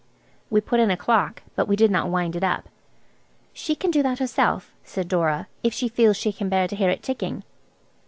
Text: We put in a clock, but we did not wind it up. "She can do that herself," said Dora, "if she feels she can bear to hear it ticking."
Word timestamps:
We 0.49 0.61
put 0.61 0.79
in 0.79 0.89
a 0.89 0.97
clock, 0.97 1.43
but 1.55 1.67
we 1.67 1.75
did 1.75 1.91
not 1.91 2.09
wind 2.09 2.35
it 2.35 2.43
up. 2.43 2.67
"She 3.53 3.75
can 3.75 3.91
do 3.91 4.01
that 4.01 4.17
herself," 4.17 4.73
said 4.83 5.07
Dora, 5.07 5.47
"if 5.61 5.75
she 5.75 5.87
feels 5.87 6.17
she 6.17 6.33
can 6.33 6.49
bear 6.49 6.67
to 6.67 6.75
hear 6.75 6.89
it 6.89 7.03
ticking." 7.03 7.43